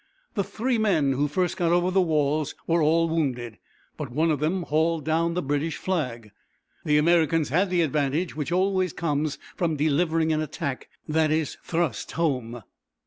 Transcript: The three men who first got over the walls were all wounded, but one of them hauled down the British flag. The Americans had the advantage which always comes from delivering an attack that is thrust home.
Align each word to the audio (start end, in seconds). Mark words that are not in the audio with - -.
The 0.33 0.43
three 0.43 0.79
men 0.79 1.11
who 1.13 1.27
first 1.27 1.57
got 1.57 1.71
over 1.71 1.91
the 1.91 2.01
walls 2.01 2.55
were 2.65 2.81
all 2.81 3.07
wounded, 3.07 3.59
but 3.97 4.09
one 4.11 4.31
of 4.31 4.39
them 4.39 4.63
hauled 4.63 5.05
down 5.05 5.35
the 5.35 5.43
British 5.43 5.77
flag. 5.77 6.31
The 6.83 6.97
Americans 6.97 7.49
had 7.49 7.69
the 7.69 7.83
advantage 7.83 8.35
which 8.35 8.51
always 8.51 8.93
comes 8.93 9.37
from 9.55 9.75
delivering 9.75 10.33
an 10.33 10.41
attack 10.41 10.89
that 11.07 11.29
is 11.29 11.55
thrust 11.63 12.13
home. 12.13 12.63